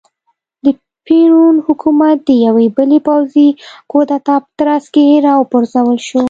[0.65, 0.65] د
[1.05, 3.47] پېرون حکومت د یوې بلې پوځي
[3.91, 6.19] کودتا په ترڅ کې را وپرځول شو.